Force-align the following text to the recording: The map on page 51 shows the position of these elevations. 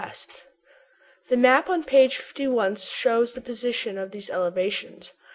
The 1.29 1.37
map 1.37 1.69
on 1.69 1.83
page 1.83 2.17
51 2.17 2.77
shows 2.77 3.33
the 3.33 3.39
position 3.39 3.99
of 3.99 4.09
these 4.09 4.31
elevations. 4.31 5.13